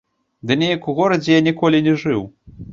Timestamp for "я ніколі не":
1.39-1.97